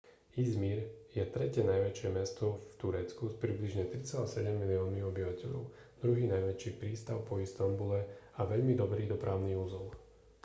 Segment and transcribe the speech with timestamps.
[0.43, 0.79] i̇zmir
[1.15, 4.25] je tretie najväčšie mesto v turecku s približne 3,7
[4.63, 5.65] miliónmi obyvateľov
[6.01, 7.99] druhý najväčší prístav po istanbule
[8.41, 9.87] a veľmi dobrý dopravný uzol